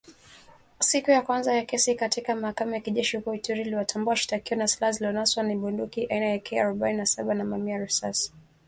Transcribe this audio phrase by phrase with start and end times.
[0.79, 4.91] Siku ya kwanza ya kesi katika mahakama ya kijeshi huko Ituri iliwatambua washtakiwa na silaha
[4.91, 8.33] zilizonaswa ni bunduki aina ya AK arobaini na saba na mamia ya risasi.